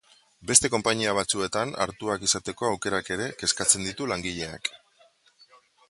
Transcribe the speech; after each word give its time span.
Beste 0.51 0.69
konpainia 0.75 1.11
batzuetan 1.17 1.73
hartuak 1.85 2.25
izateko 2.29 2.69
aukerak 2.71 3.13
ere 3.17 3.29
kezkatzen 3.43 3.87
ditu 3.91 4.09
langileak. 4.15 4.73